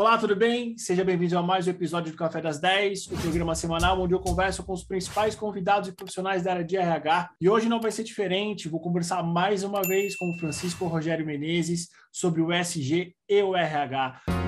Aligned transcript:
Olá, 0.00 0.16
tudo 0.16 0.34
bem? 0.34 0.78
Seja 0.78 1.04
bem-vindo 1.04 1.36
a 1.36 1.42
mais 1.42 1.66
um 1.66 1.70
episódio 1.72 2.10
do 2.10 2.16
Café 2.16 2.40
das 2.40 2.58
10, 2.58 3.08
o 3.08 3.18
programa 3.18 3.54
semanal 3.54 4.00
onde 4.00 4.14
eu 4.14 4.18
converso 4.18 4.62
com 4.62 4.72
os 4.72 4.82
principais 4.82 5.34
convidados 5.34 5.90
e 5.90 5.92
profissionais 5.92 6.42
da 6.42 6.52
área 6.52 6.64
de 6.64 6.74
RH. 6.74 7.32
E 7.38 7.50
hoje 7.50 7.68
não 7.68 7.82
vai 7.82 7.90
ser 7.90 8.02
diferente, 8.02 8.66
vou 8.66 8.80
conversar 8.80 9.22
mais 9.22 9.62
uma 9.62 9.82
vez 9.82 10.16
com 10.16 10.30
o 10.30 10.38
Francisco 10.38 10.86
Rogério 10.86 11.26
Menezes 11.26 11.90
sobre 12.10 12.40
o 12.40 12.50
SG 12.50 13.14
e 13.28 13.42
o 13.42 13.54
RH. 13.54 14.39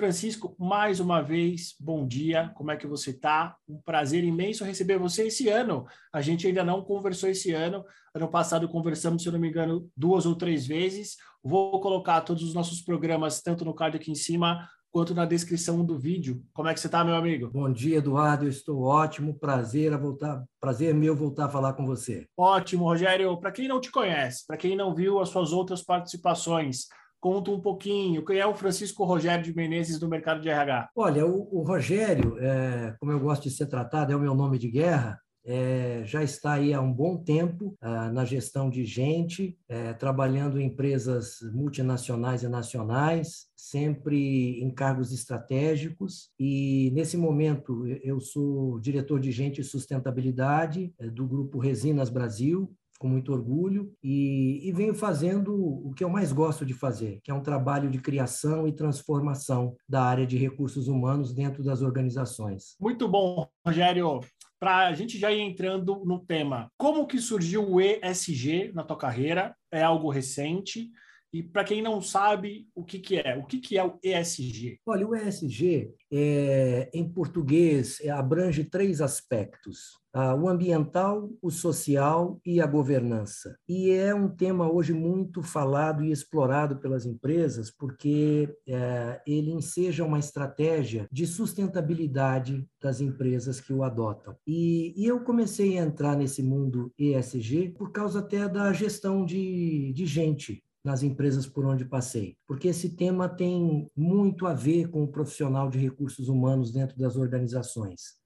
Francisco, 0.00 0.56
mais 0.58 0.98
uma 0.98 1.20
vez, 1.20 1.74
bom 1.78 2.06
dia, 2.06 2.50
como 2.54 2.70
é 2.70 2.76
que 2.78 2.86
você 2.86 3.10
está? 3.10 3.54
Um 3.68 3.78
prazer 3.82 4.24
imenso 4.24 4.64
receber 4.64 4.98
você 4.98 5.26
esse 5.26 5.50
ano. 5.50 5.84
A 6.10 6.22
gente 6.22 6.46
ainda 6.46 6.64
não 6.64 6.82
conversou 6.82 7.28
esse 7.28 7.52
ano, 7.52 7.84
ano 8.14 8.26
passado 8.26 8.66
conversamos, 8.66 9.22
se 9.22 9.28
eu 9.28 9.32
não 9.34 9.38
me 9.38 9.50
engano, 9.50 9.90
duas 9.94 10.24
ou 10.24 10.34
três 10.34 10.66
vezes. 10.66 11.18
Vou 11.44 11.78
colocar 11.82 12.22
todos 12.22 12.42
os 12.42 12.54
nossos 12.54 12.80
programas, 12.80 13.42
tanto 13.42 13.62
no 13.62 13.74
card 13.74 13.98
aqui 13.98 14.10
em 14.10 14.14
cima, 14.14 14.66
quanto 14.90 15.14
na 15.14 15.26
descrição 15.26 15.84
do 15.84 15.98
vídeo. 15.98 16.42
Como 16.54 16.66
é 16.66 16.72
que 16.72 16.80
você 16.80 16.86
está, 16.86 17.04
meu 17.04 17.14
amigo? 17.14 17.50
Bom 17.50 17.70
dia, 17.70 17.98
Eduardo. 17.98 18.46
Eu 18.46 18.50
estou 18.50 18.80
ótimo. 18.82 19.38
Prazer 19.38 19.92
a 19.92 19.98
voltar. 19.98 20.42
Prazer 20.58 20.94
meu 20.94 21.14
voltar 21.14 21.44
a 21.44 21.50
falar 21.50 21.74
com 21.74 21.84
você. 21.84 22.26
Ótimo, 22.38 22.84
Rogério. 22.84 23.38
Para 23.38 23.52
quem 23.52 23.68
não 23.68 23.78
te 23.78 23.90
conhece, 23.90 24.46
para 24.46 24.56
quem 24.56 24.74
não 24.74 24.94
viu 24.94 25.20
as 25.20 25.28
suas 25.28 25.52
outras 25.52 25.82
participações, 25.82 26.86
Conta 27.20 27.50
um 27.50 27.60
pouquinho, 27.60 28.24
quem 28.24 28.38
é 28.38 28.46
o 28.46 28.54
Francisco 28.54 29.04
Rogério 29.04 29.44
de 29.44 29.54
Menezes 29.54 29.98
do 29.98 30.08
mercado 30.08 30.40
de 30.40 30.48
RH? 30.48 30.90
Olha, 30.96 31.26
o, 31.26 31.48
o 31.52 31.62
Rogério, 31.62 32.38
é, 32.38 32.96
como 32.98 33.12
eu 33.12 33.20
gosto 33.20 33.42
de 33.42 33.50
ser 33.50 33.66
tratado, 33.66 34.12
é 34.12 34.16
o 34.16 34.20
meu 34.20 34.34
nome 34.34 34.58
de 34.58 34.70
guerra, 34.70 35.20
é, 35.44 36.02
já 36.04 36.22
está 36.22 36.52
aí 36.52 36.72
há 36.72 36.80
um 36.80 36.92
bom 36.92 37.16
tempo 37.16 37.76
ah, 37.80 38.10
na 38.10 38.24
gestão 38.24 38.68
de 38.68 38.84
gente, 38.84 39.56
é, 39.68 39.92
trabalhando 39.94 40.60
em 40.60 40.66
empresas 40.66 41.38
multinacionais 41.52 42.42
e 42.42 42.48
nacionais, 42.48 43.46
sempre 43.56 44.60
em 44.60 44.70
cargos 44.70 45.12
estratégicos. 45.12 46.30
E 46.38 46.90
nesse 46.92 47.16
momento 47.16 47.86
eu 48.02 48.20
sou 48.20 48.78
diretor 48.80 49.18
de 49.18 49.32
gente 49.32 49.60
e 49.60 49.64
sustentabilidade 49.64 50.92
é, 50.98 51.08
do 51.08 51.26
grupo 51.26 51.58
Resinas 51.58 52.10
Brasil, 52.10 52.70
com 53.00 53.08
muito 53.08 53.32
orgulho 53.32 53.90
e, 54.04 54.60
e, 54.62 54.70
venho 54.72 54.94
fazendo 54.94 55.54
o 55.56 55.90
que 55.94 56.04
eu 56.04 56.10
mais 56.10 56.32
gosto 56.32 56.66
de 56.66 56.74
fazer, 56.74 57.18
que 57.24 57.30
é 57.30 57.34
um 57.34 57.42
trabalho 57.42 57.90
de 57.90 57.98
criação 57.98 58.68
e 58.68 58.76
transformação 58.76 59.74
da 59.88 60.02
área 60.02 60.26
de 60.26 60.36
recursos 60.36 60.86
humanos 60.86 61.32
dentro 61.32 61.64
das 61.64 61.80
organizações. 61.80 62.76
Muito 62.78 63.08
bom, 63.08 63.48
Rogério. 63.66 64.20
Para 64.60 64.88
a 64.88 64.92
gente 64.92 65.18
já 65.18 65.32
ir 65.32 65.40
entrando 65.40 66.04
no 66.04 66.20
tema, 66.20 66.70
como 66.76 67.06
que 67.06 67.18
surgiu 67.18 67.66
o 67.66 67.80
ESG 67.80 68.72
na 68.74 68.84
tua 68.84 68.98
carreira? 68.98 69.56
É 69.72 69.82
algo 69.82 70.10
recente? 70.10 70.90
E 71.32 71.42
para 71.42 71.62
quem 71.62 71.80
não 71.80 72.02
sabe, 72.02 72.68
o 72.74 72.84
que, 72.84 72.98
que 72.98 73.16
é? 73.16 73.36
O 73.36 73.44
que, 73.44 73.58
que 73.58 73.78
é 73.78 73.84
o 73.84 73.98
ESG? 74.02 74.80
Olha, 74.84 75.06
o 75.06 75.14
ESG, 75.14 75.94
é, 76.12 76.90
em 76.92 77.08
português, 77.08 78.00
é, 78.00 78.10
abrange 78.10 78.64
três 78.64 79.00
aspectos: 79.00 80.00
ah, 80.12 80.34
o 80.34 80.48
ambiental, 80.48 81.30
o 81.40 81.48
social 81.48 82.40
e 82.44 82.60
a 82.60 82.66
governança. 82.66 83.56
E 83.68 83.90
é 83.90 84.12
um 84.12 84.28
tema 84.28 84.70
hoje 84.70 84.92
muito 84.92 85.40
falado 85.40 86.02
e 86.02 86.10
explorado 86.10 86.78
pelas 86.78 87.06
empresas, 87.06 87.70
porque 87.70 88.52
é, 88.66 89.20
ele 89.24 89.52
enseja 89.52 90.04
uma 90.04 90.18
estratégia 90.18 91.06
de 91.12 91.28
sustentabilidade 91.28 92.66
das 92.82 93.00
empresas 93.00 93.60
que 93.60 93.72
o 93.72 93.84
adotam. 93.84 94.34
E, 94.44 94.92
e, 95.00 95.06
eu 95.06 95.20
comecei 95.20 95.78
a 95.78 95.82
entrar 95.82 96.16
nesse 96.16 96.42
mundo 96.42 96.92
ESG 96.98 97.70
por 97.78 97.92
causa 97.92 98.18
até 98.18 98.48
da 98.48 98.72
gestão 98.72 99.24
de, 99.24 99.92
de 99.92 100.06
gente 100.06 100.60
nas 100.84 101.02
empresas 101.02 101.46
por 101.46 101.64
onde 101.66 101.84
passei, 101.84 102.36
porque 102.46 102.68
esse 102.68 102.96
tema 102.96 103.28
tem 103.28 103.90
muito 103.94 104.46
a 104.46 104.54
ver 104.54 104.88
com 104.88 105.04
o 105.04 105.08
profissional 105.08 105.68
de 105.68 105.78
recursos 105.78 106.28
humanos 106.28 106.72
dentro 106.72 106.96
das 106.96 107.16
organizações. 107.16 108.18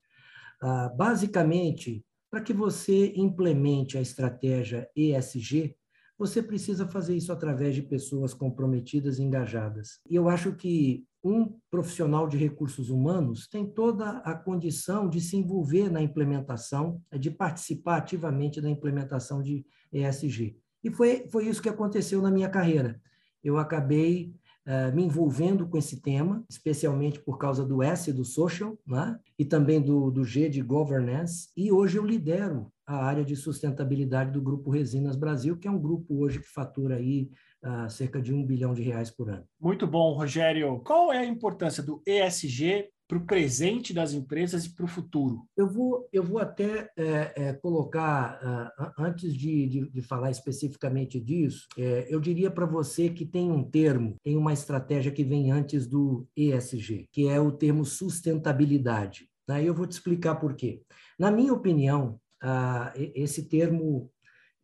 Ah, 0.63 0.89
basicamente, 0.89 2.05
para 2.31 2.41
que 2.41 2.53
você 2.53 3.13
implemente 3.17 3.99
a 3.99 4.01
estratégia 4.01 4.89
ESG, 4.97 5.77
você 6.17 6.43
precisa 6.43 6.87
fazer 6.87 7.17
isso 7.17 7.33
através 7.33 7.75
de 7.75 7.83
pessoas 7.83 8.33
comprometidas 8.33 9.19
e 9.19 9.23
engajadas. 9.23 10.01
E 10.09 10.15
eu 10.15 10.29
acho 10.29 10.55
que 10.55 11.05
um 11.23 11.59
profissional 11.71 12.29
de 12.29 12.37
recursos 12.37 12.91
humanos 12.91 13.49
tem 13.49 13.67
toda 13.67 14.19
a 14.19 14.35
condição 14.35 15.09
de 15.09 15.21
se 15.21 15.37
envolver 15.37 15.91
na 15.91 16.03
implementação, 16.03 17.03
de 17.19 17.31
participar 17.31 17.97
ativamente 17.97 18.61
da 18.61 18.69
implementação 18.71 19.43
de 19.43 19.67
ESG. 19.93 20.57
E 20.85 20.91
foi, 20.91 21.27
foi 21.29 21.49
isso 21.49 21.63
que 21.63 21.69
aconteceu 21.69 22.21
na 22.21 22.31
minha 22.31 22.49
carreira. 22.49 23.01
Eu 23.43 23.57
acabei 23.59 24.35
uh, 24.67 24.95
me 24.95 25.03
envolvendo 25.03 25.67
com 25.67 25.79
esse 25.79 26.01
tema, 26.01 26.45
especialmente 26.49 27.19
por 27.19 27.39
causa 27.39 27.65
do 27.65 27.83
S 27.83 28.13
do 28.13 28.25
social, 28.25 28.79
né? 28.87 29.19
e 29.39 29.45
também 29.45 29.81
do, 29.81 30.11
do 30.11 30.25
G 30.25 30.49
de 30.49 30.61
governance, 30.61 31.49
e 31.57 31.73
hoje 31.73 31.97
eu 31.97 32.05
lidero 32.05 32.71
a 32.87 32.97
área 32.97 33.25
de 33.25 33.35
sustentabilidade 33.35 34.31
do 34.31 34.43
Grupo 34.43 34.71
Resinas 34.71 35.17
Brasil, 35.17 35.57
que 35.57 35.67
é 35.67 35.71
um 35.71 35.81
grupo 35.81 36.23
hoje 36.23 36.39
que 36.39 36.49
fatura 36.49 36.97
aí 36.97 37.31
uh, 37.65 37.89
cerca 37.89 38.21
de 38.21 38.35
um 38.35 38.45
bilhão 38.45 38.75
de 38.75 38.83
reais 38.83 39.11
por 39.11 39.31
ano. 39.31 39.45
Muito 39.59 39.87
bom, 39.87 40.13
Rogério. 40.13 40.81
Qual 40.81 41.11
é 41.11 41.19
a 41.19 41.25
importância 41.25 41.83
do 41.83 42.03
ESG 42.07 42.91
para 43.07 43.19
o 43.19 43.27
presente 43.27 43.93
das 43.93 44.13
empresas 44.13 44.65
e 44.65 44.75
para 44.75 44.85
o 44.85 44.89
futuro? 44.89 45.47
Eu 45.57 45.69
vou, 45.69 46.09
eu 46.13 46.23
vou 46.23 46.39
até 46.39 46.91
é, 46.97 47.33
é, 47.37 47.53
colocar, 47.55 48.73
uh, 48.79 48.93
antes 48.99 49.35
de, 49.35 49.67
de, 49.67 49.91
de, 49.91 50.03
falar 50.03 50.31
especificamente 50.31 51.21
disso, 51.21 51.67
é, 51.77 52.07
eu 52.09 52.21
diria 52.21 52.51
para 52.51 52.67
você 52.67 53.09
que 53.11 53.27
tem 53.27 53.51
um 53.51 53.63
termo, 53.63 54.17
tem 54.23 54.37
uma 54.37 54.53
estratégia 54.53 55.13
que 55.13 55.25
vem 55.25 55.51
antes 55.51 55.87
do 55.87 56.27
ESG, 56.37 57.09
que 57.13 57.29
é 57.29 57.41
o 57.41 57.53
termo 57.53 57.85
sustentabilidade. 57.85 59.29
Aí 59.49 59.67
eu 59.67 59.75
vou 59.75 59.87
te 59.87 59.93
explicar 59.93 60.37
por 60.37 60.55
quê. 60.55 60.81
Na 61.19 61.31
minha 61.31 61.53
opinião, 61.53 62.19
uh, 62.43 62.91
esse 63.15 63.49
termo 63.49 64.11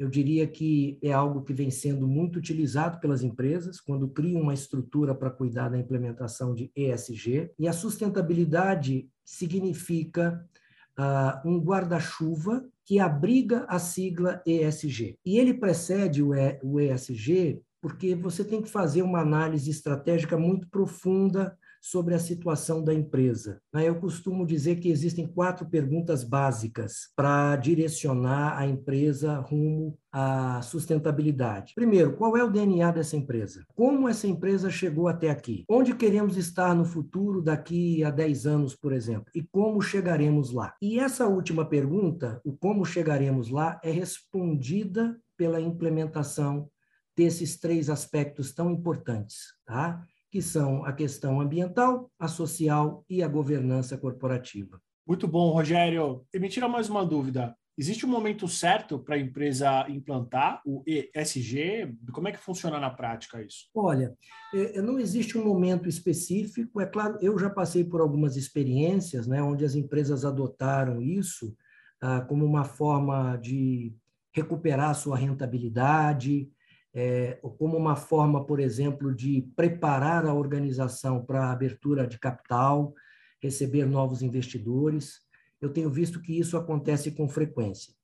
eu 0.00 0.08
diria 0.08 0.46
que 0.46 0.98
é 1.02 1.12
algo 1.12 1.42
que 1.42 1.52
vem 1.52 1.70
sendo 1.70 2.08
muito 2.08 2.38
utilizado 2.38 2.98
pelas 3.00 3.22
empresas 3.22 3.78
quando 3.78 4.08
criam 4.08 4.40
uma 4.40 4.54
estrutura 4.54 5.14
para 5.14 5.30
cuidar 5.30 5.68
da 5.68 5.78
implementação 5.78 6.54
de 6.54 6.72
ESG. 6.74 7.50
E 7.58 7.68
a 7.68 7.72
sustentabilidade 7.74 9.06
significa 9.22 10.42
uh, 10.98 11.46
um 11.46 11.60
guarda-chuva 11.60 12.64
que 12.86 12.98
abriga 12.98 13.66
a 13.68 13.78
sigla 13.78 14.42
ESG. 14.46 15.18
E 15.22 15.38
ele 15.38 15.52
precede 15.52 16.22
o, 16.22 16.34
e, 16.34 16.58
o 16.62 16.80
ESG 16.80 17.60
porque 17.78 18.14
você 18.14 18.42
tem 18.42 18.62
que 18.62 18.70
fazer 18.70 19.02
uma 19.02 19.20
análise 19.20 19.70
estratégica 19.70 20.38
muito 20.38 20.66
profunda 20.70 21.58
sobre 21.80 22.14
a 22.14 22.18
situação 22.18 22.84
da 22.84 22.92
empresa. 22.92 23.60
Né, 23.72 23.88
eu 23.88 23.96
costumo 23.96 24.46
dizer 24.46 24.76
que 24.76 24.90
existem 24.90 25.26
quatro 25.26 25.66
perguntas 25.66 26.22
básicas 26.22 27.10
para 27.16 27.56
direcionar 27.56 28.58
a 28.58 28.66
empresa 28.66 29.38
rumo 29.40 29.98
à 30.12 30.60
sustentabilidade. 30.62 31.72
Primeiro, 31.74 32.16
qual 32.16 32.36
é 32.36 32.44
o 32.44 32.50
DNA 32.50 32.90
dessa 32.90 33.16
empresa? 33.16 33.64
Como 33.74 34.08
essa 34.08 34.26
empresa 34.26 34.68
chegou 34.68 35.08
até 35.08 35.30
aqui? 35.30 35.64
Onde 35.68 35.94
queremos 35.94 36.36
estar 36.36 36.74
no 36.74 36.84
futuro 36.84 37.40
daqui 37.40 38.04
a 38.04 38.10
10 38.10 38.46
anos, 38.46 38.76
por 38.76 38.92
exemplo? 38.92 39.30
E 39.34 39.42
como 39.42 39.80
chegaremos 39.80 40.52
lá? 40.52 40.74
E 40.82 40.98
essa 40.98 41.26
última 41.26 41.64
pergunta, 41.64 42.40
o 42.44 42.52
como 42.52 42.84
chegaremos 42.84 43.48
lá, 43.48 43.80
é 43.82 43.90
respondida 43.90 45.18
pela 45.36 45.60
implementação 45.60 46.68
desses 47.16 47.58
três 47.58 47.90
aspectos 47.90 48.52
tão 48.52 48.70
importantes, 48.70 49.54
tá? 49.66 50.04
Que 50.30 50.40
são 50.40 50.84
a 50.84 50.92
questão 50.92 51.40
ambiental, 51.40 52.10
a 52.18 52.28
social 52.28 53.04
e 53.08 53.22
a 53.22 53.28
governança 53.28 53.98
corporativa. 53.98 54.80
Muito 55.06 55.26
bom, 55.26 55.50
Rogério. 55.50 56.24
E 56.32 56.38
me 56.38 56.48
tira 56.48 56.68
mais 56.68 56.88
uma 56.88 57.04
dúvida. 57.04 57.56
Existe 57.76 58.04
um 58.04 58.10
momento 58.10 58.46
certo 58.46 58.98
para 58.98 59.14
a 59.14 59.18
empresa 59.18 59.88
implantar 59.88 60.60
o 60.66 60.84
ESG? 60.86 61.96
Como 62.12 62.28
é 62.28 62.32
que 62.32 62.38
funciona 62.38 62.78
na 62.78 62.90
prática 62.90 63.42
isso? 63.42 63.70
Olha, 63.74 64.14
é, 64.54 64.78
é, 64.78 64.82
não 64.82 64.98
existe 64.98 65.38
um 65.38 65.44
momento 65.44 65.88
específico. 65.88 66.80
É 66.80 66.86
claro, 66.86 67.18
eu 67.22 67.38
já 67.38 67.48
passei 67.48 67.82
por 67.82 68.00
algumas 68.00 68.36
experiências 68.36 69.26
né, 69.26 69.42
onde 69.42 69.64
as 69.64 69.74
empresas 69.74 70.24
adotaram 70.24 71.00
isso 71.00 71.56
ah, 72.02 72.20
como 72.20 72.44
uma 72.44 72.64
forma 72.64 73.36
de 73.36 73.94
recuperar 74.32 74.94
sua 74.94 75.16
rentabilidade, 75.16 76.48
é, 76.92 77.38
como 77.58 77.76
uma 77.76 77.96
forma, 77.96 78.44
por 78.44 78.58
exemplo, 78.60 79.14
de 79.14 79.42
preparar 79.54 80.26
a 80.26 80.34
organização 80.34 81.24
para 81.24 81.46
a 81.46 81.52
abertura 81.52 82.06
de 82.06 82.18
capital, 82.18 82.94
receber 83.40 83.86
novos 83.86 84.22
investidores. 84.22 85.20
Eu 85.60 85.72
tenho 85.72 85.90
visto 85.90 86.20
que 86.20 86.38
isso 86.38 86.56
acontece 86.56 87.12
com 87.12 87.28
frequência. 87.28 87.94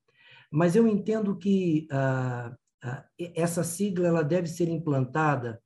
Mas 0.51 0.77
eu 0.77 0.87
entendo 0.87 1.37
que 1.37 1.87
ah, 1.91 2.55
ah, 2.83 3.05
essa 3.35 3.65
sigla 3.65 4.07
ela 4.07 4.23
deve 4.23 4.47
ser 4.47 4.69
implantada 4.69 5.61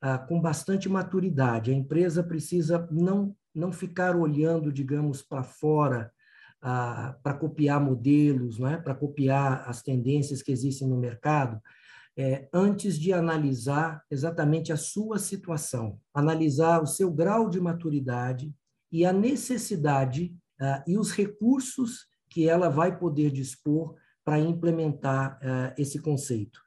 ah, 0.00 0.18
com 0.18 0.40
bastante 0.40 0.88
maturidade. 0.88 1.70
A 1.70 1.74
empresa 1.74 2.22
precisa 2.22 2.88
não, 2.90 3.34
não 3.54 3.72
ficar 3.72 4.16
olhando, 4.16 4.72
digamos, 4.72 5.22
para 5.22 5.42
fora 5.42 6.12
para 6.60 7.32
copiar 7.40 7.80
modelos, 7.80 8.58
não 8.58 8.68
é? 8.68 8.76
para 8.76 8.94
copiar 8.94 9.66
as 9.66 9.82
tendências 9.82 10.42
que 10.42 10.52
existem 10.52 10.86
no 10.86 10.98
mercado, 10.98 11.58
é, 12.16 12.48
antes 12.52 12.98
de 12.98 13.12
analisar 13.12 14.04
exatamente 14.10 14.72
a 14.72 14.76
sua 14.76 15.18
situação, 15.18 15.98
analisar 16.12 16.82
o 16.82 16.86
seu 16.86 17.10
grau 17.10 17.48
de 17.48 17.60
maturidade 17.60 18.54
e 18.90 19.04
a 19.04 19.12
necessidade 19.12 20.34
uh, 20.60 20.82
e 20.86 20.98
os 20.98 21.12
recursos 21.12 22.06
que 22.28 22.48
ela 22.48 22.68
vai 22.68 22.98
poder 22.98 23.30
dispor 23.30 23.94
para 24.24 24.38
implementar 24.38 25.38
uh, 25.38 25.74
esse 25.78 26.00
conceito. 26.00 26.60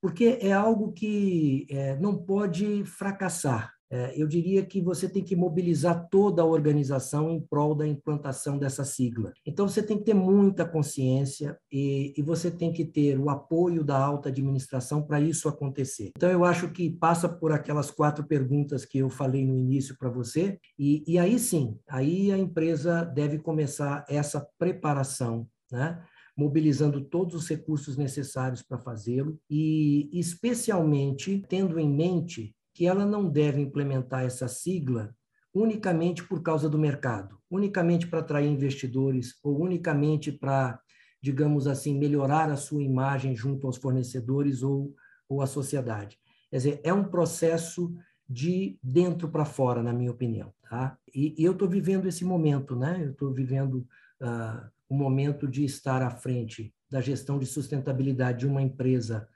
Porque 0.00 0.38
é 0.40 0.52
algo 0.52 0.92
que 0.92 1.66
uh, 1.70 2.00
não 2.00 2.16
pode 2.16 2.84
fracassar. 2.84 3.75
É, 3.96 4.12
eu 4.14 4.26
diria 4.26 4.62
que 4.62 4.78
você 4.78 5.08
tem 5.08 5.24
que 5.24 5.34
mobilizar 5.34 6.06
toda 6.10 6.42
a 6.42 6.44
organização 6.44 7.30
em 7.30 7.40
prol 7.40 7.74
da 7.74 7.86
implantação 7.86 8.58
dessa 8.58 8.84
sigla. 8.84 9.32
Então, 9.46 9.66
você 9.66 9.82
tem 9.82 9.96
que 9.96 10.04
ter 10.04 10.14
muita 10.14 10.66
consciência 10.66 11.58
e, 11.72 12.12
e 12.14 12.22
você 12.22 12.50
tem 12.50 12.70
que 12.70 12.84
ter 12.84 13.18
o 13.18 13.30
apoio 13.30 13.82
da 13.82 13.98
alta 13.98 14.28
administração 14.28 15.02
para 15.02 15.18
isso 15.18 15.48
acontecer. 15.48 16.10
Então, 16.14 16.30
eu 16.30 16.44
acho 16.44 16.70
que 16.72 16.90
passa 16.90 17.26
por 17.26 17.52
aquelas 17.52 17.90
quatro 17.90 18.26
perguntas 18.26 18.84
que 18.84 18.98
eu 18.98 19.08
falei 19.08 19.46
no 19.46 19.56
início 19.56 19.96
para 19.98 20.10
você, 20.10 20.58
e, 20.78 21.02
e 21.06 21.18
aí 21.18 21.38
sim, 21.38 21.78
aí 21.88 22.30
a 22.30 22.36
empresa 22.36 23.02
deve 23.02 23.38
começar 23.38 24.04
essa 24.10 24.46
preparação, 24.58 25.48
né? 25.72 26.02
mobilizando 26.36 27.00
todos 27.00 27.34
os 27.34 27.48
recursos 27.48 27.96
necessários 27.96 28.60
para 28.60 28.76
fazê-lo 28.76 29.40
e, 29.48 30.10
especialmente, 30.12 31.42
tendo 31.48 31.80
em 31.80 31.90
mente 31.90 32.54
que 32.76 32.86
ela 32.86 33.06
não 33.06 33.26
deve 33.26 33.58
implementar 33.58 34.24
essa 34.24 34.46
sigla 34.48 35.16
unicamente 35.54 36.22
por 36.22 36.42
causa 36.42 36.68
do 36.68 36.78
mercado, 36.78 37.38
unicamente 37.50 38.06
para 38.06 38.18
atrair 38.18 38.50
investidores 38.50 39.32
ou 39.42 39.62
unicamente 39.62 40.30
para, 40.30 40.78
digamos 41.22 41.66
assim, 41.66 41.98
melhorar 41.98 42.50
a 42.50 42.56
sua 42.56 42.82
imagem 42.82 43.34
junto 43.34 43.66
aos 43.66 43.78
fornecedores 43.78 44.62
ou, 44.62 44.94
ou 45.26 45.40
à 45.40 45.46
sociedade. 45.46 46.18
Quer 46.50 46.56
dizer, 46.58 46.80
é 46.84 46.92
um 46.92 47.04
processo 47.04 47.94
de 48.28 48.78
dentro 48.82 49.30
para 49.30 49.46
fora, 49.46 49.82
na 49.82 49.94
minha 49.94 50.10
opinião. 50.10 50.52
Tá? 50.68 50.98
E, 51.14 51.34
e 51.38 51.44
eu 51.46 51.52
estou 51.52 51.66
vivendo 51.66 52.06
esse 52.06 52.26
momento, 52.26 52.76
né? 52.76 53.00
Eu 53.02 53.12
estou 53.12 53.32
vivendo 53.32 53.88
uh, 54.20 54.68
o 54.86 54.94
momento 54.94 55.48
de 55.48 55.64
estar 55.64 56.02
à 56.02 56.10
frente 56.10 56.74
da 56.90 57.00
gestão 57.00 57.38
de 57.38 57.46
sustentabilidade 57.46 58.40
de 58.40 58.46
uma 58.46 58.60
empresa 58.60 59.26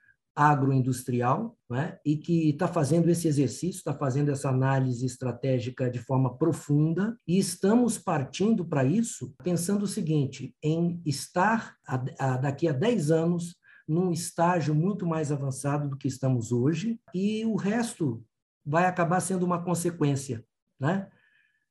agroindustrial, 0.40 1.54
né? 1.68 1.98
e 2.02 2.16
que 2.16 2.48
está 2.48 2.66
fazendo 2.66 3.10
esse 3.10 3.28
exercício, 3.28 3.78
está 3.78 3.92
fazendo 3.92 4.30
essa 4.30 4.48
análise 4.48 5.04
estratégica 5.04 5.90
de 5.90 5.98
forma 5.98 6.34
profunda, 6.38 7.14
e 7.28 7.38
estamos 7.38 7.98
partindo 7.98 8.64
para 8.64 8.82
isso 8.82 9.34
pensando 9.44 9.82
o 9.82 9.86
seguinte, 9.86 10.56
em 10.62 11.02
estar 11.04 11.76
a, 11.86 12.02
a, 12.18 12.36
daqui 12.38 12.66
a 12.66 12.72
10 12.72 13.10
anos 13.10 13.54
num 13.86 14.10
estágio 14.10 14.74
muito 14.74 15.06
mais 15.06 15.30
avançado 15.30 15.90
do 15.90 15.98
que 15.98 16.08
estamos 16.08 16.52
hoje, 16.52 16.98
e 17.14 17.44
o 17.44 17.54
resto 17.54 18.24
vai 18.64 18.86
acabar 18.86 19.20
sendo 19.20 19.44
uma 19.44 19.62
consequência, 19.62 20.42
né? 20.78 21.06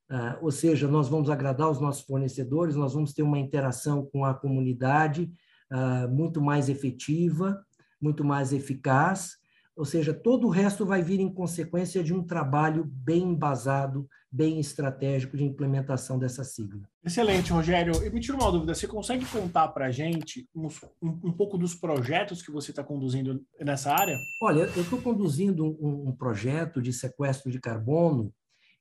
Ah, 0.08 0.38
ou 0.40 0.50
seja, 0.52 0.86
nós 0.86 1.08
vamos 1.08 1.28
agradar 1.28 1.70
os 1.70 1.80
nossos 1.80 2.02
fornecedores, 2.02 2.76
nós 2.76 2.94
vamos 2.94 3.12
ter 3.12 3.22
uma 3.22 3.38
interação 3.38 4.04
com 4.12 4.24
a 4.24 4.34
comunidade 4.34 5.32
ah, 5.70 6.06
muito 6.08 6.40
mais 6.40 6.68
efetiva, 6.68 7.64
muito 8.00 8.24
mais 8.24 8.52
eficaz, 8.52 9.40
ou 9.80 9.86
seja, 9.86 10.12
todo 10.12 10.46
o 10.46 10.50
resto 10.50 10.84
vai 10.84 11.02
vir 11.02 11.20
em 11.20 11.32
consequência 11.32 12.04
de 12.04 12.12
um 12.12 12.22
trabalho 12.22 12.84
bem 12.84 13.22
embasado, 13.22 14.06
bem 14.30 14.60
estratégico 14.60 15.38
de 15.38 15.44
implementação 15.44 16.18
dessa 16.18 16.44
sigla. 16.44 16.82
Excelente, 17.02 17.50
Rogério. 17.50 17.94
E 18.04 18.10
me 18.10 18.20
tira 18.20 18.36
uma 18.36 18.52
dúvida, 18.52 18.74
você 18.74 18.86
consegue 18.86 19.24
contar 19.24 19.68
para 19.68 19.86
a 19.86 19.90
gente 19.90 20.46
um, 20.54 20.68
um, 21.02 21.32
pouco 21.32 21.56
dos 21.56 21.74
projetos 21.74 22.42
que 22.42 22.50
você 22.50 22.72
está 22.72 22.84
conduzindo 22.84 23.42
nessa 23.58 23.90
área? 23.90 24.18
Olha, 24.42 24.64
eu 24.76 24.82
estou 24.82 25.00
conduzindo 25.00 25.64
um, 25.80 26.10
um 26.10 26.12
projeto 26.12 26.82
de 26.82 26.92
sequestro 26.92 27.50
de 27.50 27.58
carbono 27.58 28.30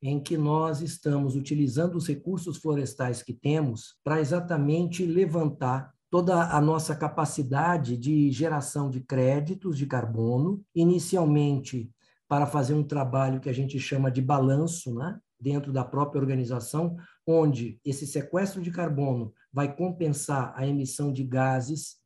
em 0.02 0.20
que 0.22 0.38
nós 0.38 0.82
estamos 0.82 1.36
utilizando 1.36 1.96
os 1.96 2.08
recursos 2.08 2.58
florestais 2.58 3.24
que 3.24 3.34
temos 3.34 3.96
para 4.04 4.20
exatamente 4.20 5.06
levantar 5.06 5.94
toda 6.10 6.52
a 6.52 6.60
nossa 6.60 6.96
capacidade 6.96 7.98
de 7.98 8.32
geração 8.32 8.90
de 8.90 9.02
créditos 9.02 9.78
de 9.78 9.86
carbono, 9.86 10.64
inicialmente 10.74 11.92
para 12.28 12.46
fazer 12.46 12.74
um 12.74 12.84
trabalho 12.84 13.40
que 13.40 13.50
a 13.50 13.54
gente 13.54 13.80
chama 13.80 14.12
de 14.12 14.22
balanço, 14.22 14.94
né? 14.94 15.20
dentro 15.40 15.72
da 15.72 15.86
própria 15.86 16.20
organização, 16.20 16.98
onde 17.26 17.80
esse 17.86 18.06
sequestro 18.06 18.62
de 18.62 18.72
carbono 18.72 19.34
vai 19.54 19.74
compensar 19.74 20.54
a 20.56 20.68
emissão 20.68 21.14
de 21.14 21.24
gases, 21.24 21.98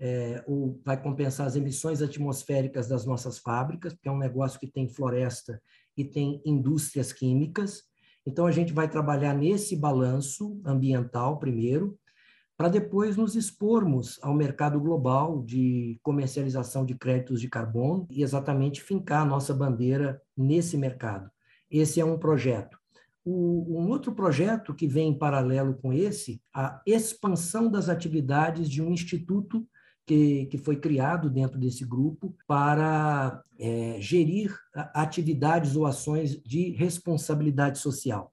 é, 0.00 0.42
ou 0.46 0.80
vai 0.84 1.00
compensar 1.00 1.46
as 1.46 1.56
emissões 1.56 2.00
atmosféricas 2.00 2.88
das 2.88 3.04
nossas 3.04 3.38
fábricas, 3.38 3.92
porque 3.92 4.08
é 4.08 4.12
um 4.12 4.18
negócio 4.18 4.58
que 4.58 4.70
tem 4.70 4.88
floresta 4.88 5.60
e 5.96 6.04
tem 6.04 6.40
indústrias 6.46 7.12
químicas. 7.12 7.82
Então, 8.24 8.46
a 8.46 8.52
gente 8.52 8.72
vai 8.72 8.88
trabalhar 8.88 9.34
nesse 9.34 9.76
balanço 9.76 10.60
ambiental 10.64 11.38
primeiro, 11.38 11.98
para 12.58 12.68
depois 12.68 13.16
nos 13.16 13.36
expormos 13.36 14.18
ao 14.20 14.34
mercado 14.34 14.80
global 14.80 15.44
de 15.44 15.96
comercialização 16.02 16.84
de 16.84 16.96
créditos 16.96 17.40
de 17.40 17.48
carbono 17.48 18.04
e 18.10 18.20
exatamente 18.20 18.82
fincar 18.82 19.22
a 19.22 19.24
nossa 19.24 19.54
bandeira 19.54 20.20
nesse 20.36 20.76
mercado. 20.76 21.30
Esse 21.70 22.00
é 22.00 22.04
um 22.04 22.18
projeto. 22.18 22.76
O, 23.24 23.78
um 23.78 23.88
outro 23.90 24.12
projeto 24.12 24.74
que 24.74 24.88
vem 24.88 25.10
em 25.10 25.18
paralelo 25.18 25.74
com 25.74 25.92
esse, 25.92 26.42
a 26.52 26.82
expansão 26.84 27.70
das 27.70 27.88
atividades 27.88 28.68
de 28.68 28.82
um 28.82 28.90
instituto 28.90 29.64
que, 30.04 30.46
que 30.46 30.58
foi 30.58 30.80
criado 30.80 31.30
dentro 31.30 31.60
desse 31.60 31.84
grupo 31.84 32.34
para 32.44 33.40
é, 33.56 33.98
gerir 34.00 34.58
atividades 34.74 35.76
ou 35.76 35.86
ações 35.86 36.42
de 36.42 36.70
responsabilidade 36.70 37.78
social. 37.78 38.32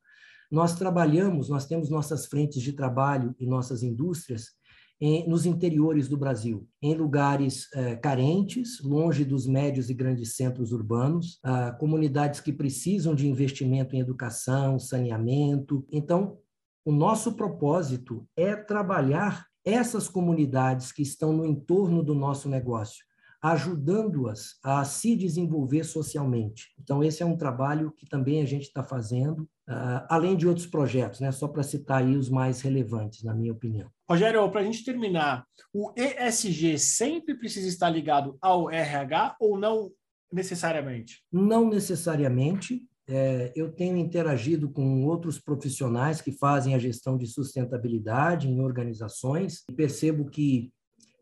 Nós 0.52 0.76
trabalhamos, 0.76 1.50
nós 1.50 1.66
temos 1.66 1.90
nossas 1.90 2.26
frentes 2.26 2.62
de 2.62 2.74
trabalho 2.74 3.36
e 3.40 3.46
nossas 3.46 3.84
indústrias 3.84 4.56
em, 5.00 5.28
nos 5.28 5.46
interiores 5.46 6.08
do 6.08 6.18
Brasil, 6.18 6.68
em 6.82 6.96
lugares 6.96 7.68
eh, 7.74 7.96
carentes, 7.98 8.82
longe 8.82 9.26
dos 9.26 9.46
médios 9.46 9.90
e 9.90 9.94
grandes 9.94 10.36
centros 10.36 10.72
urbanos, 10.72 11.40
ah, 11.44 11.72
comunidades 11.74 12.40
que 12.40 12.54
precisam 12.54 13.14
de 13.14 13.28
investimento 13.28 13.96
em 13.96 14.00
educação, 14.00 14.80
saneamento. 14.80 15.86
Então, 15.92 16.38
o 16.86 16.92
nosso 16.92 17.34
propósito 17.34 18.26
é 18.38 18.56
trabalhar 18.56 19.46
essas 19.66 20.08
comunidades 20.08 20.92
que 20.92 21.02
estão 21.02 21.34
no 21.34 21.46
entorno 21.46 22.04
do 22.04 22.14
nosso 22.14 22.48
negócio, 22.48 23.04
ajudando-as 23.46 24.56
a 24.64 24.84
se 24.84 25.16
desenvolver 25.16 25.84
socialmente. 25.84 26.74
Então, 26.82 27.04
esse 27.04 27.22
é 27.22 27.26
um 27.26 27.38
trabalho 27.38 27.92
que 27.92 28.08
também 28.08 28.42
a 28.42 28.46
gente 28.46 28.64
está 28.64 28.84
fazendo, 28.84 29.42
uh, 29.70 30.02
além 30.10 30.36
de 30.36 30.48
outros 30.48 30.66
projetos, 30.66 31.20
né? 31.20 31.32
só 31.32 31.48
para 31.48 31.62
citar 31.62 32.02
aí 32.02 32.18
os 32.18 32.28
mais 32.28 32.62
relevantes, 32.62 33.24
na 33.24 33.36
minha 33.36 33.54
opinião. 33.54 33.88
Rogério, 34.10 34.50
para 34.50 34.62
a 34.62 34.64
gente 34.64 34.84
terminar, 34.84 35.46
o 35.72 35.94
ESG 35.96 36.80
sempre 36.80 37.36
precisa 37.36 37.68
estar 37.68 37.88
ligado 37.88 38.36
ao 38.42 38.72
RH 38.72 39.36
ou 39.40 39.60
não 39.60 39.92
necessariamente? 40.34 41.22
Não 41.32 41.70
necessariamente. 41.70 42.84
É, 43.08 43.54
eu 43.56 43.72
tenho 43.72 43.98
interagido 43.98 44.68
com 44.72 45.06
outros 45.06 45.40
profissionais 45.40 46.20
que 46.20 46.32
fazem 46.32 46.74
a 46.74 46.80
gestão 46.80 47.16
de 47.16 47.28
sustentabilidade 47.28 48.50
em 48.50 48.60
organizações 48.60 49.64
e 49.70 49.74
percebo 49.74 50.26
que 50.26 50.72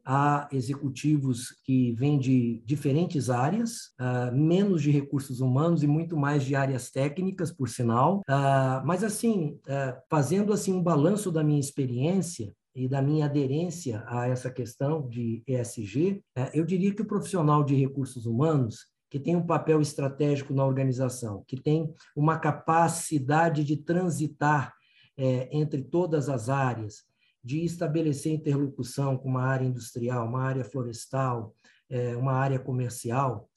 há 0.05 0.47
executivos 0.51 1.55
que 1.63 1.93
vêm 1.93 2.19
de 2.19 2.61
diferentes 2.65 3.29
áreas, 3.29 3.93
uh, 3.99 4.35
menos 4.35 4.81
de 4.81 4.91
recursos 4.91 5.39
humanos 5.39 5.83
e 5.83 5.87
muito 5.87 6.17
mais 6.17 6.43
de 6.43 6.55
áreas 6.55 6.89
técnicas, 6.89 7.51
por 7.51 7.69
sinal. 7.69 8.21
Uh, 8.29 8.85
mas, 8.85 9.03
assim, 9.03 9.59
uh, 9.67 9.95
fazendo 10.09 10.51
assim 10.53 10.73
um 10.73 10.83
balanço 10.83 11.31
da 11.31 11.43
minha 11.43 11.59
experiência, 11.59 12.53
e 12.75 12.87
da 12.87 13.03
minha 13.03 13.25
aderência 13.25 14.03
a 14.07 14.27
essa 14.27 14.49
questão 14.49 15.07
de 15.07 15.43
ESG, 15.45 16.23
eu 16.55 16.65
diria 16.65 16.91
que 16.91 17.03
o 17.03 17.07
profissional 17.07 17.63
de 17.63 17.75
recursos 17.75 18.25
humanos 18.25 18.87
que 19.13 19.19
tem 19.19 19.35
um 19.35 19.45
papel 19.45 19.79
estratégico 19.79 20.55
na 20.55 20.65
organização, 20.65 21.43
que 21.47 21.55
tem 21.55 21.93
uma 22.15 22.39
capacidade 22.39 23.63
de 23.63 23.77
transitar 23.77 24.73
é, 25.15 25.55
entre 25.55 25.83
todas 25.83 26.29
as 26.29 26.49
áreas, 26.49 27.03
de 27.43 27.63
estabelecer 27.63 28.31
interlocução 28.31 29.17
com 29.17 29.27
uma 29.27 29.43
área 29.43 29.65
industrial, 29.65 30.27
uma 30.27 30.41
área 30.41 30.63
florestal, 30.63 31.53
é, 31.89 32.15
uma 32.15 32.33
área 32.33 32.57
comercial, 32.57 33.49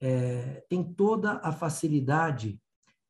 é, 0.00 0.64
tem 0.68 0.82
toda 0.82 1.40
a 1.42 1.52
facilidade 1.52 2.58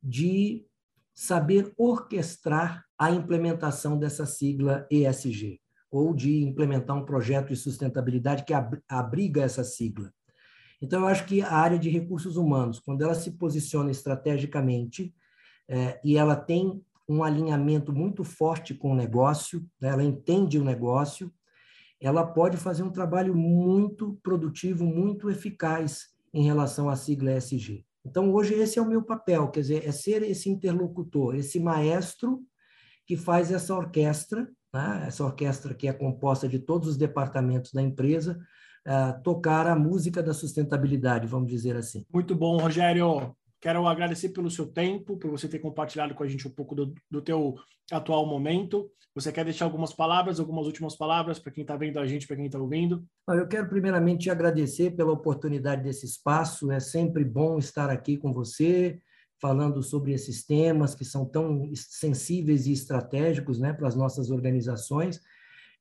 de 0.03 0.67
saber 1.15 1.73
orquestrar 1.77 2.85
a 2.99 3.11
implementação 3.11 3.99
dessa 3.99 4.27
sigla 4.27 4.87
ESG, 4.91 5.61
ou 5.91 6.13
de 6.13 6.43
implementar 6.43 6.97
um 6.97 7.05
projeto 7.05 7.49
de 7.49 7.57
sustentabilidade 7.57 8.45
que 8.45 8.53
abriga 8.89 9.43
essa 9.43 9.63
sigla. 9.63 10.13
Então, 10.83 11.01
eu 11.01 11.07
acho 11.07 11.25
que 11.25 11.41
a 11.41 11.53
área 11.53 11.79
de 11.79 11.89
recursos 11.89 12.37
humanos, 12.37 12.81
quando 12.81 13.03
ela 13.03 13.15
se 13.15 13.31
posiciona 13.33 13.91
estrategicamente 13.91 15.15
é, 15.69 16.01
e 16.05 16.17
ela 16.17 16.37
tem 16.37 16.85
um 17.09 17.23
alinhamento 17.23 17.93
muito 17.93 18.25
forte 18.25 18.75
com 18.75 18.93
o 18.93 18.97
negócio, 18.97 19.65
né? 19.81 19.89
ela 19.89 20.03
entende 20.03 20.59
o 20.59 20.65
negócio, 20.65 21.33
ela 22.01 22.27
pode 22.27 22.57
fazer 22.57 22.83
um 22.83 22.91
trabalho 22.91 23.35
muito 23.35 24.19
produtivo, 24.23 24.85
muito 24.85 25.31
eficaz 25.31 26.09
em 26.33 26.45
relação 26.45 26.89
à 26.89 26.97
sigla 26.97 27.33
ESG. 27.33 27.85
Então, 28.05 28.33
hoje, 28.33 28.55
esse 28.55 28.79
é 28.79 28.83
o 28.83 28.89
meu 28.89 29.03
papel, 29.03 29.49
quer 29.49 29.61
dizer, 29.61 29.87
é 29.87 29.93
ser 29.93 30.23
esse 30.23 30.51
interlocutor, 30.51 31.35
esse 31.35 31.59
maestro 31.59 32.43
que 33.07 33.17
faz 33.17 33.51
essa 33.51 33.75
orquestra, 33.75 34.49
né? 34.73 35.05
essa 35.07 35.25
orquestra 35.25 35.75
que 35.75 35.89
é 35.89 35.93
composta 35.93 36.49
de 36.49 36.59
todos 36.59 36.89
os 36.89 36.97
departamentos 36.97 37.73
da 37.73 37.81
empresa, 37.81 38.39
uh, 38.87 39.23
tocar 39.23 39.67
a 39.67 39.77
música 39.77 40.23
da 40.23 40.35
sustentabilidade, 40.35 41.27
vamos 41.27 41.51
dizer 41.51 41.77
assim. 41.77 42.05
Muito 42.13 42.35
bom, 42.35 42.59
Rogério. 42.59 43.35
Quero 43.65 43.89
agradecer 43.89 44.29
pelo 44.29 44.51
seu 44.51 44.67
tempo, 44.67 45.17
por 45.17 45.31
você 45.31 45.49
ter 45.49 45.59
compartilhado 45.59 46.15
com 46.15 46.23
a 46.23 46.29
gente 46.29 46.47
um 46.47 46.51
pouco 46.51 46.75
do, 46.75 46.93
do 47.11 47.23
teu 47.23 47.55
atual 47.91 48.27
momento. 48.27 48.91
Você 49.15 49.33
quer 49.33 49.43
deixar 49.43 49.65
algumas 49.65 49.91
palavras, 49.91 50.39
algumas 50.39 50.67
últimas 50.67 50.95
palavras 50.95 51.39
para 51.39 51.51
quem 51.51 51.63
está 51.63 51.75
vendo 51.75 51.99
a 51.99 52.07
gente, 52.07 52.27
para 52.27 52.37
quem 52.37 52.45
está 52.45 52.59
ouvindo? 52.59 53.03
Eu 53.27 53.49
quero 53.49 53.67
primeiramente 53.67 54.25
te 54.25 54.31
agradecer 54.31 54.91
pela 54.91 55.13
oportunidade 55.13 55.83
desse 55.83 56.05
espaço. 56.05 56.71
É 56.71 56.79
sempre 56.79 57.25
bom 57.25 57.57
estar 57.57 57.89
aqui 57.89 58.19
com 58.19 58.35
você, 58.35 59.01
falando 59.41 59.83
sobre 59.83 60.13
esses 60.13 60.45
temas 60.45 60.95
que 60.95 61.03
são 61.07 61.25
tão 61.25 61.73
sensíveis 61.75 62.67
e 62.67 62.73
estratégicos 62.73 63.59
né, 63.59 63.73
para 63.73 63.89
as 63.89 63.97
nossas 63.97 64.31
organizações. 64.31 65.23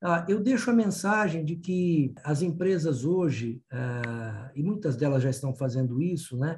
Ah, 0.01 0.25
eu 0.29 0.39
deixo 0.39 0.69
a 0.69 0.73
mensagem 0.73 1.43
de 1.43 1.57
que 1.57 2.13
as 2.23 2.41
empresas 2.41 3.03
hoje, 3.03 3.61
ah, 3.69 4.49
e 4.55 4.63
muitas 4.63 4.95
delas 4.95 5.21
já 5.21 5.29
estão 5.29 5.53
fazendo 5.53 6.01
isso, 6.01 6.37
né, 6.37 6.57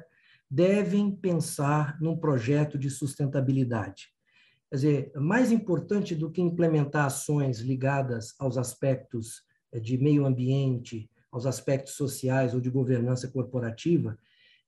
devem 0.50 1.10
pensar 1.10 2.00
num 2.00 2.16
projeto 2.16 2.78
de 2.78 2.88
sustentabilidade. 2.90 4.08
Quer 4.70 4.76
dizer, 4.76 5.12
mais 5.14 5.52
importante 5.52 6.14
do 6.14 6.30
que 6.30 6.40
implementar 6.40 7.06
ações 7.06 7.60
ligadas 7.60 8.34
aos 8.38 8.56
aspectos 8.56 9.42
eh, 9.72 9.80
de 9.80 9.96
meio 9.98 10.26
ambiente, 10.26 11.10
aos 11.30 11.46
aspectos 11.46 11.94
sociais 11.94 12.54
ou 12.54 12.60
de 12.60 12.70
governança 12.70 13.28
corporativa, 13.28 14.18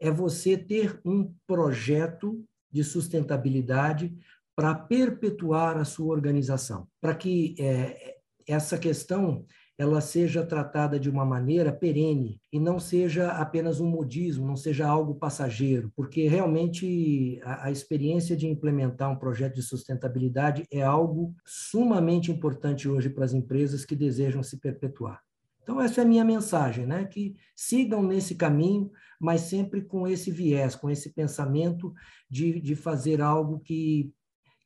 é 0.01 0.11
você 0.11 0.57
ter 0.57 1.01
um 1.05 1.35
projeto 1.47 2.45
de 2.71 2.85
sustentabilidade 2.85 4.17
para 4.55 4.75
perpetuar 4.75 5.77
a 5.77 5.85
sua 5.85 6.15
organização, 6.15 6.87
para 7.01 7.15
que 7.15 7.55
é, 7.59 8.19
essa 8.47 8.77
questão 8.77 9.47
ela 9.79 10.01
seja 10.01 10.45
tratada 10.45 10.99
de 10.99 11.09
uma 11.09 11.25
maneira 11.25 11.73
perene 11.73 12.43
e 12.53 12.59
não 12.59 12.81
seja 12.81 13.31
apenas 13.31 13.81
um 13.81 13.87
modismo, 13.87 14.45
não 14.45 14.57
seja 14.57 14.89
algo 14.89 15.15
passageiro, 15.15 15.93
porque 15.95 16.27
realmente 16.27 17.41
a, 17.45 17.67
a, 17.67 17.71
experiência 17.71 18.37
de 18.37 18.49
implementar 18.49 19.09
um 19.09 19.17
projeto 19.17 19.55
de 19.55 19.63
sustentabilidade 19.63 20.65
é 20.73 20.83
algo 20.83 21.33
sumamente 21.47 22.33
importante 22.33 22.89
hoje 22.89 23.09
para 23.09 23.25
as 23.25 23.33
empresas 23.33 23.85
que 23.85 23.95
desejam 23.95 24.43
se 24.43 24.59
perpetuar. 24.59 25.23
Então, 25.63 25.81
essa 25.81 26.01
é 26.01 26.05
a 26.05 26.09
minha 26.09 26.25
mensagem, 26.25 26.87
né? 26.87 27.05
que 27.05 27.37
sigam 27.55 28.03
nesse 28.03 28.35
caminho, 28.35 28.91
mas 29.21 29.43
sempre 29.43 29.83
com 29.83 30.09
esse 30.09 30.31
viés, 30.31 30.75
com 30.75 30.89
esse 30.91 31.13
pensamento 31.13 31.93
de, 32.29 32.59
de 32.59 32.75
fazer 32.75 33.21
algo 33.21 33.61
que, 33.61 34.11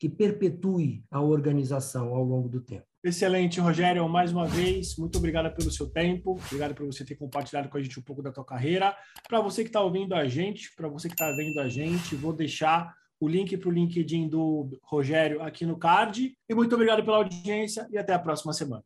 que 0.02 0.08
perpetue 0.08 1.04
a 1.12 1.20
organização 1.20 2.12
ao 2.12 2.24
longo 2.24 2.48
do 2.48 2.60
tempo. 2.60 2.84
Excelente, 3.04 3.60
Rogério. 3.60 4.08
Mais 4.08 4.32
uma 4.32 4.48
vez, 4.48 4.96
muito 4.96 5.16
obrigado 5.16 5.54
pelo 5.54 5.70
seu 5.70 5.88
tempo. 5.88 6.40
Obrigado 6.46 6.74
por 6.74 6.84
você 6.84 7.04
ter 7.04 7.14
compartilhado 7.14 7.68
com 7.68 7.78
a 7.78 7.80
gente 7.80 8.00
um 8.00 8.02
pouco 8.02 8.20
da 8.20 8.32
tua 8.32 8.44
carreira. 8.44 8.96
Para 9.28 9.40
você 9.40 9.62
que 9.62 9.68
está 9.68 9.80
ouvindo 9.80 10.12
a 10.16 10.26
gente, 10.26 10.74
para 10.74 10.88
você 10.88 11.06
que 11.06 11.14
está 11.14 11.30
vendo 11.36 11.60
a 11.60 11.68
gente, 11.68 12.16
vou 12.16 12.32
deixar 12.32 12.92
o 13.20 13.28
link 13.28 13.56
para 13.56 13.68
o 13.68 13.72
LinkedIn 13.72 14.28
do 14.28 14.76
Rogério 14.82 15.40
aqui 15.40 15.64
no 15.64 15.78
card. 15.78 16.36
E 16.50 16.52
muito 16.52 16.74
obrigado 16.74 17.04
pela 17.04 17.18
audiência 17.18 17.86
e 17.92 17.96
até 17.96 18.12
a 18.12 18.18
próxima 18.18 18.52
semana. 18.52 18.82